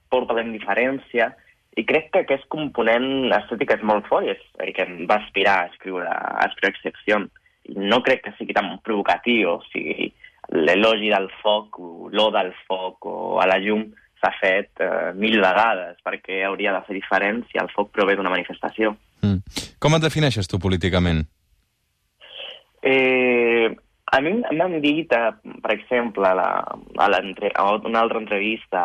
porta 0.10 0.34
la 0.34 0.48
indiferència, 0.48 1.29
i 1.77 1.86
crec 1.86 2.10
que 2.13 2.24
aquest 2.24 2.50
component 2.50 3.29
estètic 3.36 3.75
és 3.75 3.86
molt 3.86 4.10
fort 4.10 4.25
i 4.25 4.34
és 4.34 4.43
el 4.65 4.74
que 4.74 4.89
em 4.89 5.03
va 5.05 5.19
aspirar 5.22 5.60
a 5.60 5.72
escriure, 5.74 6.10
a 6.10 6.48
escriure 6.50 6.74
Excepció. 6.74 7.25
I 7.69 7.77
no 7.91 8.01
crec 8.05 8.25
que 8.25 8.34
sigui 8.39 8.57
tan 8.57 8.74
provocatiu, 8.86 9.57
o 9.57 9.62
sigui, 9.74 10.10
l'elogi 10.53 11.09
del 11.09 11.29
foc, 11.41 11.79
l'or 12.11 12.33
del 12.35 12.51
foc 12.67 13.05
o 13.09 13.39
a 13.41 13.47
la 13.49 13.57
llum 13.61 13.87
s'ha 14.21 14.31
fet 14.39 14.83
eh, 14.83 15.13
mil 15.17 15.39
vegades 15.43 15.97
perquè 16.05 16.43
hauria 16.45 16.73
de 16.75 16.83
ser 16.87 16.97
diferent 16.97 17.43
si 17.49 17.61
el 17.61 17.71
foc 17.73 17.91
prové 17.95 18.15
d'una 18.15 18.33
manifestació. 18.33 18.95
Mm. 19.25 19.41
Com 19.79 19.97
et 19.97 20.05
defineixes 20.05 20.49
tu 20.49 20.59
políticament? 20.61 21.25
Eh, 22.85 23.73
a 24.13 24.21
mi 24.21 24.35
m'han 24.53 24.79
dit, 24.81 25.11
eh, 25.11 25.55
per 25.61 25.73
exemple, 25.73 26.27
a, 26.29 26.35
la, 26.37 26.49
a, 26.61 27.07
a 27.09 27.71
una 27.81 28.01
altra 28.01 28.21
entrevista 28.21 28.83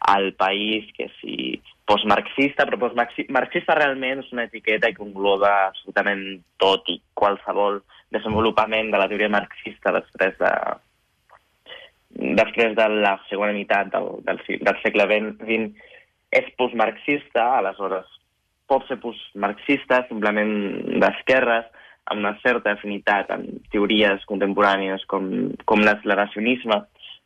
al 0.00 0.32
país 0.32 0.88
que 0.96 1.10
si 1.20 1.60
postmarxista, 1.84 2.64
però 2.64 2.78
postmarxista 2.86 3.76
realment 3.76 4.22
és 4.22 4.30
una 4.32 4.46
etiqueta 4.48 4.90
que 4.94 5.04
engloba 5.04 5.50
absolutament 5.68 6.22
tot 6.62 6.88
i 6.88 6.96
qualsevol 7.20 7.80
desenvolupament 8.14 8.90
de 8.92 9.00
la 9.00 9.08
teoria 9.10 9.30
marxista 9.32 9.92
després 9.94 10.38
de, 10.40 10.52
després 12.40 12.74
de 12.76 12.88
la 13.00 13.16
segona 13.28 13.54
meitat 13.56 13.92
del, 13.92 14.08
del, 14.26 14.40
del 14.66 14.80
segle 14.84 15.06
XX 15.10 15.90
és 16.40 16.48
postmarxista, 16.58 17.46
aleshores 17.58 18.08
pot 18.70 18.86
ser 18.86 19.00
postmarxista 19.02 20.04
simplement 20.08 20.52
d'esquerres, 21.02 21.66
amb 22.10 22.22
una 22.24 22.34
certa 22.42 22.74
afinitat 22.74 23.30
amb 23.34 23.66
teories 23.70 24.24
contemporànies 24.30 25.04
com, 25.10 25.26
com 25.68 25.82
l'acceleracionisme, 25.84 26.78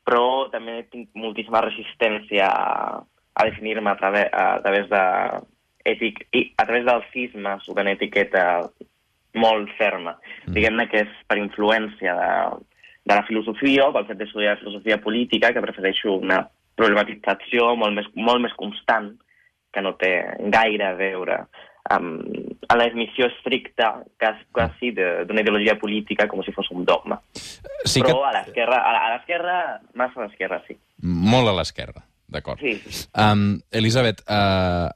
però 0.05 0.51
també 0.53 0.83
tinc 0.93 1.09
moltíssima 1.17 1.63
resistència 1.65 2.49
a, 2.49 3.01
a 3.01 3.47
definir-me 3.49 3.93
a, 3.93 3.97
través, 4.01 4.29
a 4.33 4.61
través 4.65 4.91
de 4.91 5.05
etic, 5.95 6.25
i 6.37 6.45
a 6.57 6.67
través 6.67 6.85
del 6.89 7.05
cisma 7.13 7.57
sota 7.65 7.85
una 7.85 7.95
etiqueta 7.97 8.45
molt 9.35 9.73
ferma. 9.79 10.17
Mm. 10.47 10.55
Diguem-ne 10.57 10.88
que 10.91 11.05
és 11.05 11.19
per 11.29 11.38
influència 11.41 12.14
de, 12.19 12.31
de 13.05 13.14
la 13.14 13.26
filosofia 13.29 13.88
o 13.88 13.95
pel 13.95 14.09
fet 14.11 14.21
d'estudiar 14.21 14.57
la 14.57 14.62
filosofia 14.62 15.00
política 15.03 15.53
que 15.53 15.64
prefereixo 15.64 16.17
una 16.17 16.43
problematització 16.79 17.75
molt 17.79 17.99
més, 17.99 18.09
molt 18.17 18.43
més 18.43 18.57
constant 18.59 19.12
que 19.75 19.83
no 19.83 19.95
té 19.99 20.14
gaire 20.55 20.88
a 20.88 20.97
veure 20.99 21.45
amb, 21.93 22.25
a 22.71 22.76
l'admissió 22.79 23.29
estricta 23.29 23.91
quasi, 24.55 24.93
d'una 24.95 25.43
ideologia 25.43 25.76
política 25.81 26.26
com 26.31 26.43
si 26.45 26.55
fos 26.55 26.71
un 26.73 26.85
dogma. 26.88 27.19
Sí 27.85 28.00
Però 28.00 28.23
que... 28.23 28.29
a 28.31 28.33
l'esquerra, 28.38 28.81
a 28.81 29.12
l'esquerra, 29.14 29.57
massa 29.99 30.23
a 30.23 30.29
l'esquerra, 30.29 30.62
sí. 30.69 30.79
Molt 31.05 31.50
a 31.50 31.57
l'esquerra, 31.59 32.05
d'acord. 32.31 32.62
Sí. 32.62 32.79
Um, 33.12 33.59
Elisabet, 33.75 34.25
uh, 34.25 34.88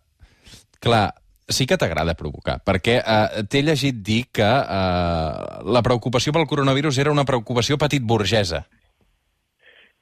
clar, 0.80 1.10
sí 1.48 1.66
que 1.66 1.78
t'agrada 1.80 2.16
provocar, 2.18 2.58
perquè 2.64 2.98
uh, 3.00 3.44
t'he 3.48 3.62
llegit 3.64 4.02
dir 4.04 4.24
que 4.32 4.48
uh, 4.48 5.62
la 5.64 5.82
preocupació 5.84 6.34
pel 6.36 6.48
coronavirus 6.50 7.00
era 7.00 7.14
una 7.14 7.26
preocupació 7.28 7.78
petit 7.80 8.04
burgesa. 8.04 8.66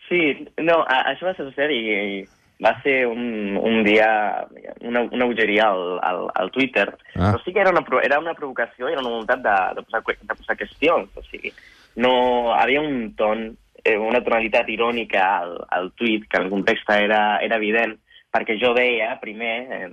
Sí, 0.09 0.23
no, 0.63 0.83
això 0.87 1.27
va 1.27 1.35
ser 1.55 1.71
i, 1.75 1.81
i 1.91 2.19
va 2.63 2.73
ser 2.83 3.07
un, 3.07 3.57
un 3.59 3.83
dia, 3.85 4.47
una, 4.81 5.03
una 5.13 5.25
bogeria 5.29 5.69
al, 5.69 5.99
al, 6.03 6.23
al 6.35 6.51
Twitter, 6.51 6.89
ah. 7.15 7.33
però 7.33 7.43
sí 7.45 7.53
que 7.53 7.61
era 7.61 7.71
una, 7.71 7.85
era 8.03 8.19
una 8.23 8.35
provocació 8.35 8.89
era 8.89 9.03
una 9.03 9.11
voluntat 9.11 9.43
de, 9.45 9.57
de, 9.77 9.85
posar, 9.85 10.03
de 10.23 10.39
posar 10.39 10.57
qüestions, 10.57 11.11
o 11.15 11.25
sigui, 11.29 11.53
no, 12.01 12.55
havia 12.55 12.81
un 12.81 13.13
ton, 13.19 13.51
eh, 13.83 13.97
una 13.99 14.23
tonalitat 14.25 14.71
irònica 14.73 15.27
al, 15.43 15.57
al 15.69 15.93
tuit, 15.99 16.25
que 16.29 16.41
en 16.41 16.49
el 16.49 16.55
context 16.55 16.91
era, 16.97 17.39
era 17.45 17.61
evident, 17.61 17.97
perquè 18.33 18.57
jo 18.61 18.73
deia 18.77 19.15
primer, 19.21 19.57
eh, 19.77 19.91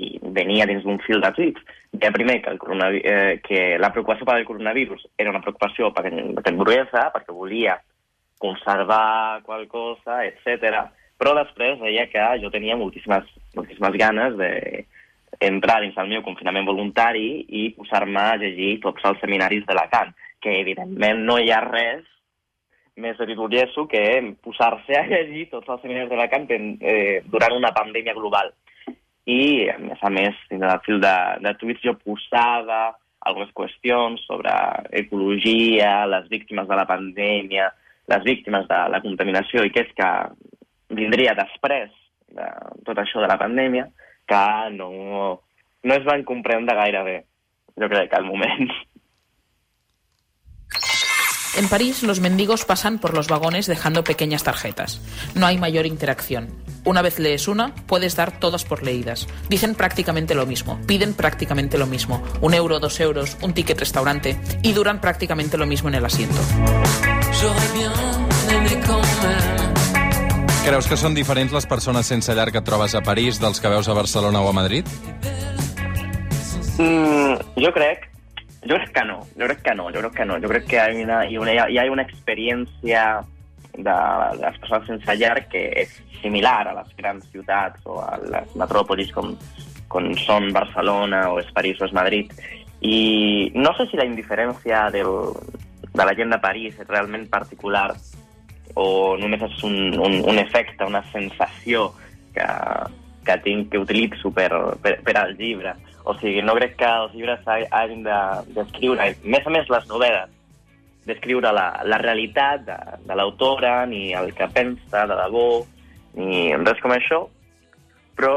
i 0.00 0.10
venia 0.36 0.66
dins 0.68 0.84
d'un 0.86 1.00
fil 1.04 1.20
de 1.22 1.32
tuits, 1.36 1.66
deia 1.92 2.14
primer 2.14 2.38
que, 2.44 2.54
el 2.56 2.96
eh, 3.00 3.40
que 3.44 3.60
la 3.78 3.92
preocupació 3.92 4.28
per 4.28 4.38
al 4.38 4.48
coronavirus 4.48 5.04
era 5.18 5.34
una 5.34 5.42
preocupació 5.44 5.92
per 5.92 6.06
aquest 6.08 6.56
burguesa, 6.56 7.10
perquè 7.14 7.36
volia 7.36 7.76
conservar 8.40 9.42
qual 9.44 9.66
cosa, 9.68 10.22
etc 10.24 10.88
però 11.20 11.34
després 11.36 11.76
deia 11.82 12.06
que 12.08 12.22
jo 12.40 12.48
tenia 12.52 12.78
moltíssimes, 12.80 13.26
moltíssimes 13.56 13.96
ganes 14.00 14.38
de 14.40 14.52
entrar 15.44 15.80
dins 15.84 15.98
el 16.00 16.08
meu 16.08 16.22
confinament 16.24 16.64
voluntari 16.68 17.44
i 17.60 17.66
posar-me 17.76 18.22
a 18.22 18.38
llegir 18.40 18.78
tots 18.80 19.04
els 19.08 19.20
seminaris 19.20 19.66
de 19.68 19.76
Lacan, 19.76 20.14
que 20.40 20.56
evidentment 20.62 21.20
no 21.28 21.36
hi 21.38 21.52
ha 21.52 21.60
res 21.66 22.06
més 23.00 23.20
editorieso 23.20 23.86
que 23.88 24.02
posar-se 24.44 24.96
a 24.96 25.04
llegir 25.12 25.46
tots 25.52 25.68
els 25.68 25.84
seminaris 25.84 26.10
de 26.10 26.18
Lacan 26.18 26.48
eh, 26.48 27.20
durant 27.28 27.54
una 27.56 27.72
pandèmia 27.76 28.16
global. 28.16 28.50
I, 29.28 29.68
a 29.68 29.76
més 29.78 30.00
a 30.02 30.10
més, 30.10 30.36
en 30.50 30.64
el 30.64 30.80
fil 30.86 31.00
de, 31.02 31.14
de 31.44 31.52
tuits 31.60 31.82
jo 31.84 31.94
posava 32.00 32.96
algunes 33.20 33.52
qüestions 33.52 34.22
sobre 34.24 34.52
ecologia, 35.02 36.06
les 36.08 36.28
víctimes 36.32 36.68
de 36.68 36.78
la 36.78 36.86
pandèmia, 36.88 37.68
les 38.10 38.24
víctimes 38.24 38.66
de 38.68 38.78
la 38.94 39.00
contaminació, 39.04 39.64
i 39.64 39.72
que 39.74 39.84
és 39.84 39.92
que 39.96 40.10
vindria 40.96 41.36
després 41.38 41.92
de 42.32 42.46
tot 42.86 42.98
això 42.98 43.20
de 43.20 43.28
la 43.30 43.38
pandèmia, 43.38 43.88
que 44.30 44.44
no, 44.76 44.90
no 45.82 45.94
es 45.94 46.06
van 46.06 46.24
comprendre 46.24 46.78
gaire 46.78 47.02
bé, 47.06 47.18
jo 47.76 47.90
crec, 47.92 48.14
al 48.14 48.24
moment. 48.24 48.70
En 51.58 51.68
París, 51.68 52.02
los 52.04 52.20
mendigos 52.20 52.64
pasan 52.64 52.98
por 53.00 53.12
los 53.12 53.28
vagones 53.28 53.66
dejando 53.66 54.04
pequeñas 54.04 54.44
tarjetas. 54.44 55.02
No 55.34 55.46
hay 55.46 55.58
mayor 55.58 55.84
interacción. 55.84 56.48
Una 56.84 57.02
vez 57.02 57.18
lees 57.18 57.48
una, 57.48 57.74
puedes 57.86 58.16
dar 58.16 58.38
todas 58.38 58.64
por 58.64 58.82
leídas. 58.82 59.26
Dicen 59.48 59.74
prácticamente 59.74 60.34
lo 60.34 60.46
mismo, 60.46 60.80
piden 60.86 61.14
prácticamente 61.14 61.78
lo 61.78 61.86
mismo. 61.86 62.22
Un 62.40 62.54
euro, 62.54 62.80
dos 62.80 62.98
euros, 63.00 63.36
un 63.42 63.52
ticket 63.52 63.78
restaurante 63.78 64.40
y 64.62 64.72
duran 64.72 65.00
prácticamente 65.00 65.58
lo 65.58 65.66
mismo 65.66 65.88
en 65.88 65.96
el 65.96 66.04
asiento. 66.04 66.40
Creus 70.60 70.86
que 70.86 70.96
són 71.00 71.14
diferents 71.16 71.54
les 71.56 71.64
persones 71.64 72.04
sense 72.06 72.34
llar 72.36 72.50
que 72.52 72.60
et 72.60 72.66
trobes 72.66 72.92
a 72.94 73.00
París 73.00 73.40
dels 73.40 73.62
que 73.64 73.70
veus 73.72 73.88
a 73.88 73.96
Barcelona 73.96 74.42
o 74.44 74.50
a 74.50 74.52
Madrid? 74.52 74.84
Mm, 76.76 77.40
jo 77.56 77.72
crec 77.72 78.10
jo 78.68 78.76
crec 78.76 78.92
que 78.92 79.04
no, 79.08 79.20
jo 79.38 79.46
crec 79.48 79.62
que 79.62 79.74
no, 79.74 79.88
jo 79.88 80.00
crec 80.00 80.14
que 80.18 80.24
no. 80.24 80.38
Jo 80.40 80.48
crec 80.48 80.66
que 80.68 80.76
hi 80.76 80.80
ha 80.80 81.04
una, 81.04 81.24
hi 81.26 81.36
ha 81.36 81.40
una, 81.40 81.54
hi 81.70 81.78
ha 81.78 81.90
una 81.90 82.04
experiència 82.04 83.04
de, 83.74 83.96
les 84.40 84.58
persones 84.62 84.86
sense 84.88 85.16
llar 85.20 85.46
que 85.48 85.62
és 85.82 85.92
similar 86.22 86.68
a 86.68 86.74
les 86.80 86.94
grans 86.98 87.24
ciutats 87.32 87.84
o 87.86 87.98
a 88.02 88.16
les 88.20 88.54
metròpolis 88.58 89.12
com, 89.16 89.34
com 89.88 90.10
són 90.26 90.50
Barcelona 90.52 91.26
o 91.32 91.38
és 91.40 91.50
París 91.56 91.80
o 91.80 91.86
és 91.88 91.92
Madrid. 91.96 92.32
I 92.80 93.50
no 93.54 93.74
sé 93.76 93.86
si 93.90 93.96
la 94.00 94.06
indiferència 94.08 94.86
del, 94.90 95.10
de 95.92 96.04
la 96.04 96.14
gent 96.16 96.30
de 96.32 96.38
París 96.40 96.78
és 96.80 96.88
realment 96.88 97.26
particular 97.28 97.90
o 98.74 99.16
només 99.20 99.42
és 99.42 99.62
un, 99.66 99.76
un, 99.98 100.20
un 100.30 100.38
efecte, 100.38 100.84
una 100.86 101.02
sensació 101.12 101.90
que, 102.34 102.46
que 103.26 103.36
tinc, 103.44 103.70
que 103.72 103.78
utilitzo 103.82 104.30
per, 104.32 104.50
per, 104.82 104.98
per 105.04 105.16
al 105.18 105.36
llibre, 105.36 105.74
O 106.08 106.14
sigui, 106.16 106.40
no 106.40 106.54
crec 106.56 106.78
que 106.80 106.88
els 106.88 107.12
llibres 107.12 107.42
ha- 107.46 107.66
hagin 107.82 108.00
de- 108.06 108.54
d'escriure, 108.56 109.10
de, 109.10 109.28
més 109.28 109.44
a 109.46 109.50
més 109.52 109.68
les 109.68 109.84
novel·les, 109.90 110.30
descriure 111.06 111.52
la, 111.52 111.68
la 111.84 111.98
realitat 111.98 112.64
de, 112.66 112.78
de 113.06 113.16
l'autora, 113.16 113.84
ni 113.86 114.10
el 114.16 114.32
que 114.36 114.48
pensa 114.52 115.06
de 115.08 115.18
debò, 115.24 115.46
ni 116.18 116.50
res 116.64 116.82
com 116.82 116.94
això, 116.94 117.22
però 118.18 118.34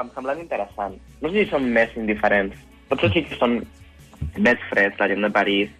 em 0.00 0.10
semblen 0.14 0.42
interessant. 0.42 0.98
No 1.22 1.30
sé 1.30 1.44
si 1.44 1.52
són 1.52 1.70
més 1.72 1.94
indiferents. 1.96 2.58
Potser 2.90 3.12
sí 3.14 3.24
que 3.24 3.38
són 3.38 3.60
més 4.36 4.60
freds, 4.70 4.98
la 5.00 5.08
gent 5.08 5.24
de 5.24 5.32
París, 5.32 5.72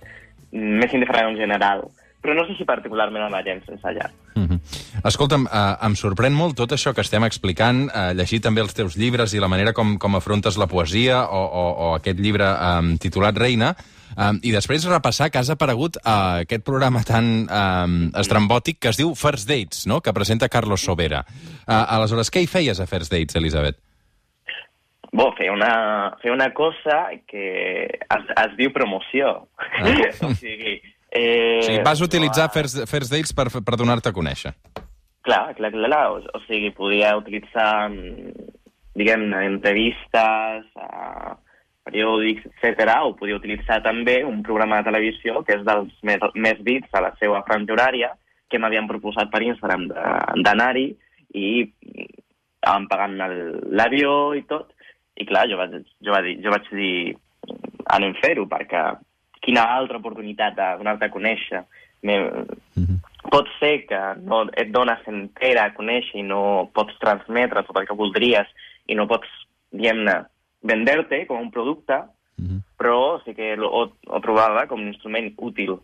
més 0.53 0.93
indiferent 0.93 1.33
en 1.33 1.39
general, 1.41 1.85
però 2.23 2.37
no 2.39 2.45
sé 2.47 2.57
si 2.57 2.67
particularment 2.69 3.25
amb 3.27 3.35
la 3.35 3.43
gent 3.45 3.63
sense 3.67 3.93
llar. 3.93 4.11
Mm 4.35 4.47
-hmm. 4.49 4.59
Escolta'm, 5.05 5.47
eh, 5.47 5.87
em 5.87 5.95
sorprèn 5.95 6.33
molt 6.33 6.57
tot 6.57 6.73
això 6.73 6.95
que 6.95 7.01
estem 7.01 7.25
explicant, 7.25 7.91
eh, 7.95 8.15
llegir 8.15 8.41
també 8.41 8.61
els 8.61 8.75
teus 8.75 8.97
llibres 8.97 9.35
i 9.35 9.41
la 9.41 9.49
manera 9.49 9.73
com, 9.73 9.99
com 9.99 10.15
afrontes 10.17 10.57
la 10.57 10.67
poesia 10.67 11.25
o, 11.25 11.43
o, 11.45 11.65
o 11.85 11.95
aquest 11.95 12.19
llibre 12.19 12.45
eh, 12.45 12.97
titulat 12.99 13.37
Reina, 13.37 13.77
eh, 14.17 14.33
i 14.43 14.53
després 14.55 14.85
repassar 14.89 15.31
que 15.31 15.39
has 15.41 15.51
aparegut 15.51 15.97
a 16.05 16.43
aquest 16.47 16.65
programa 16.67 17.03
tan 17.07 17.47
eh, 17.47 18.21
estrambòtic 18.21 18.79
que 18.81 18.93
es 18.93 19.01
diu 19.01 19.15
First 19.15 19.49
Dates, 19.49 19.87
no?, 19.87 20.01
que 20.01 20.13
presenta 20.13 20.49
Carlos 20.49 20.81
Sobera. 20.85 21.25
Eh, 21.67 21.73
aleshores, 21.73 22.31
què 22.31 22.43
hi 22.45 22.51
feies 22.51 22.81
a 22.81 22.87
First 22.87 23.13
Dates, 23.13 23.37
Elisabet? 23.37 23.79
Bo, 25.13 25.27
fer 25.37 25.51
una, 25.53 26.15
fer 26.23 26.33
una 26.33 26.47
cosa 26.57 27.03
que 27.29 27.85
es, 27.85 28.31
es 28.47 28.55
diu 28.57 28.73
promoció. 28.73 29.49
Ah. 29.59 29.85
o 30.29 30.33
sigui... 30.41 30.79
Eh, 31.13 31.59
O 31.61 31.67
sigui, 31.67 31.83
vas 31.85 32.01
utilitzar 32.01 32.47
trobar- 32.49 32.55
First, 32.55 32.87
first 32.89 33.13
Dates 33.13 33.35
per, 33.37 33.51
per 33.53 33.77
donar-te 33.77 34.09
a 34.09 34.15
conèixer. 34.17 34.55
Clar, 35.23 35.53
clar, 35.59 35.69
clar, 35.75 35.91
clar. 35.91 36.07
O, 36.15 36.23
o 36.25 36.41
sigui, 36.47 36.71
podia 36.73 37.11
utilitzar, 37.21 37.91
mm, 37.93 38.33
diguem-ne, 38.97 39.43
entrevistes, 39.51 40.65
a 40.81 41.37
periòdics, 41.87 42.47
etc. 42.49 42.97
o 43.03 43.15
podia 43.19 43.39
utilitzar 43.39 43.81
també 43.83 44.21
un 44.25 44.43
programa 44.47 44.81
de 44.81 44.91
televisió 44.91 45.43
que 45.47 45.57
és 45.59 45.65
dels 45.67 45.93
més, 46.07 46.23
més 46.35 46.61
vits 46.63 46.93
a 46.95 47.03
la 47.05 47.13
seva 47.21 47.43
franja 47.49 47.75
horària, 47.75 48.13
que 48.51 48.61
m'havien 48.61 48.89
proposat 48.89 49.31
per 49.33 49.43
Instagram 49.43 49.89
d'anar-hi 50.45 50.89
i 51.35 51.49
mm, 51.65 52.11
estaven 52.63 52.89
pagant 52.91 53.17
l'avió 53.73 54.35
i 54.39 54.45
tot. 54.49 54.71
I 55.19 55.27
clar, 55.29 55.49
jo 55.51 55.59
vaig, 55.61 55.81
jo 56.01 56.15
vaig 56.15 56.29
dir, 56.29 56.37
jo 56.45 56.53
vaig 56.55 56.69
dir 56.73 56.95
anem 57.93 58.15
a 58.15 58.21
fer-ho, 58.23 58.47
perquè 58.49 58.83
quina 59.43 59.65
altra 59.75 59.99
oportunitat 59.99 60.55
de 60.57 60.69
donar-te 60.79 61.09
a 61.09 61.13
conèixer. 61.13 61.65
Me, 62.07 62.19
pot 63.33 63.49
ser 63.59 63.75
que 63.89 64.01
no 64.23 64.45
et 64.59 64.71
dones 64.75 65.03
entera 65.11 65.67
a 65.67 65.75
conèixer 65.75 66.21
i 66.21 66.27
no 66.27 66.69
pots 66.75 66.97
transmetre 67.03 67.65
tot 67.67 67.79
el 67.81 67.89
que 67.89 67.99
voldries 67.99 68.49
i 68.91 68.97
no 68.99 69.09
pots, 69.11 69.29
diguem-ne, 69.73 70.17
vender-te 70.63 71.27
com 71.27 71.41
un 71.41 71.51
producte, 71.51 71.95
Mhm. 72.39 72.63
però 72.79 73.23
sí 73.25 73.35
que 73.35 73.57
lo, 73.57 73.69
ho, 73.71 73.93
ho 74.09 74.21
trobava 74.21 74.67
com 74.67 74.81
un 74.81 74.89
instrument 74.89 75.35
útil 75.37 75.77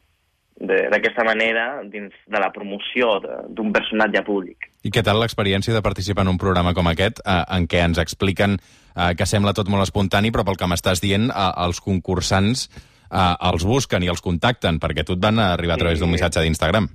de- 0.58 0.88
d'aquesta 0.90 1.22
manera 1.22 1.82
dins 1.84 2.12
de 2.26 2.40
la 2.40 2.50
promoció 2.50 3.20
d'un 3.48 3.70
personatge 3.72 4.22
públic. 4.24 4.56
I 4.82 4.90
què 4.90 5.04
tal 5.04 5.20
l'experiència 5.20 5.74
de 5.74 5.82
participar 5.82 6.22
en 6.24 6.32
un 6.32 6.38
programa 6.38 6.74
com 6.74 6.86
aquest, 6.88 7.20
eh, 7.24 7.44
en 7.56 7.68
què 7.68 7.84
ens 7.84 7.98
expliquen 7.98 8.58
eh, 8.96 9.14
que 9.14 9.26
sembla 9.26 9.52
tot 9.54 9.68
molt 9.68 9.82
espontani, 9.84 10.32
però 10.32 10.42
pel 10.44 10.56
que 10.56 10.66
m'estàs 10.66 11.00
dient, 11.00 11.30
eh, 11.30 11.50
els 11.64 11.80
concursants 11.80 12.68
eh, 13.12 13.34
els 13.52 13.64
busquen 13.64 14.02
i 14.02 14.08
els 14.08 14.20
contacten, 14.20 14.80
perquè 14.80 15.04
tu 15.04 15.12
et 15.14 15.20
van 15.20 15.38
arribar 15.38 15.74
a 15.74 15.78
través 15.78 16.00
d'un 16.00 16.08
Sí. 16.08 16.12
missatge 16.12 16.40
d'Instagram. 16.42 16.88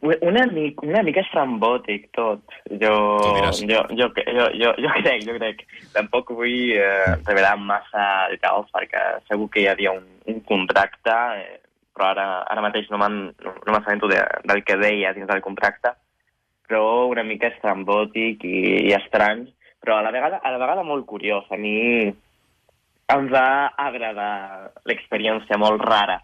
Una, 0.00 0.46
mica, 0.48 0.86
una 0.86 1.02
mica 1.04 1.20
estrambòtic 1.20 2.06
tot. 2.16 2.40
Jo, 2.80 2.92
jo, 3.68 3.82
jo, 3.92 4.06
jo, 4.16 4.46
jo, 4.56 4.70
jo 4.80 4.92
crec, 5.02 5.24
jo 5.26 5.34
crec. 5.36 5.64
Tampoc 5.92 6.30
vull 6.32 6.72
eh, 6.72 7.16
revelar 7.26 7.58
massa 7.60 8.04
detalls 8.32 8.70
perquè 8.72 9.02
segur 9.28 9.50
que 9.52 9.60
hi 9.60 9.68
havia 9.68 9.92
un, 9.92 10.06
un 10.32 10.38
contracte, 10.48 11.16
eh, 11.36 11.58
però 11.92 12.14
ara, 12.14 12.24
ara 12.48 12.64
mateix 12.64 12.88
no 12.88 13.00
me'n 13.02 13.18
no, 13.44 13.52
m'assabento 13.66 14.08
de, 14.08 14.22
del 14.48 14.64
que 14.64 14.78
deia 14.80 15.12
dins 15.12 15.28
del 15.28 15.44
contracte, 15.44 15.92
però 16.70 17.10
una 17.10 17.26
mica 17.26 17.50
estrambòtic 17.52 18.46
i, 18.48 18.62
i 18.88 18.94
estrany, 18.96 19.44
però 19.84 19.98
a 19.98 20.06
la 20.06 20.14
vegada, 20.14 20.40
a 20.40 20.54
la 20.54 20.62
vegada 20.62 20.86
molt 20.86 21.04
curiós. 21.10 21.44
A 21.52 21.60
mi 21.60 22.08
em 23.10 23.28
va 23.28 23.44
agradar 23.76 24.32
l'experiència 24.88 25.60
molt 25.60 25.84
rara 25.84 26.22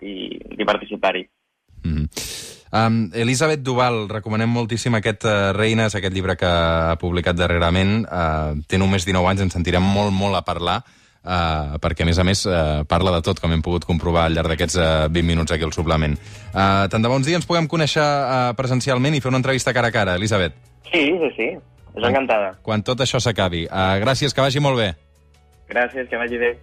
de 0.00 0.66
participar-hi. 0.66 1.28
Um, 2.72 3.10
Elisabet 3.12 3.60
Duval, 3.60 4.06
recomanem 4.08 4.48
moltíssim 4.48 4.94
aquest 4.96 5.26
uh, 5.28 5.52
Reines, 5.52 5.92
aquest 5.92 6.14
llibre 6.16 6.38
que 6.40 6.48
ha 6.48 6.96
publicat 6.96 7.36
darrerament. 7.36 8.06
Uh, 8.08 8.62
té 8.64 8.80
només 8.80 9.04
19 9.04 9.28
anys, 9.28 9.42
ens 9.44 9.56
sentirem 9.58 9.84
molt, 9.84 10.14
molt 10.16 10.38
a 10.38 10.40
parlar, 10.46 10.78
uh, 10.80 11.76
perquè, 11.84 12.06
a 12.06 12.08
més 12.08 12.16
a 12.16 12.24
més, 12.24 12.46
uh, 12.48 12.80
parla 12.88 13.12
de 13.18 13.20
tot, 13.28 13.42
com 13.44 13.52
hem 13.52 13.60
pogut 13.60 13.84
comprovar 13.84 14.24
al 14.24 14.38
llarg 14.38 14.54
d'aquests 14.54 14.80
uh, 14.80 14.88
20 15.12 15.28
minuts 15.28 15.52
aquí 15.52 15.68
al 15.68 15.76
suplement. 15.76 16.16
Uh, 16.48 16.88
tant 16.88 17.04
de 17.04 17.12
bons 17.12 17.28
dies 17.28 17.36
ens 17.36 17.48
puguem 17.48 17.68
conèixer 17.68 18.00
uh, 18.00 18.56
presencialment 18.56 19.18
i 19.18 19.20
fer 19.20 19.34
una 19.34 19.42
entrevista 19.42 19.76
cara 19.76 19.92
a 19.92 19.94
cara, 19.94 20.16
Elisabet. 20.16 20.56
Sí, 20.88 21.04
sí, 21.20 21.32
sí. 21.36 21.52
És 21.92 22.08
encantada. 22.08 22.54
Quan 22.64 22.80
tot 22.80 23.04
això 23.04 23.20
s'acabi. 23.20 23.66
Uh, 23.68 23.98
gràcies, 24.00 24.32
que 24.32 24.40
vagi 24.40 24.64
molt 24.64 24.80
bé. 24.80 24.94
Gràcies, 25.68 26.08
que 26.08 26.16
vagi 26.16 26.40
bé. 26.40 26.54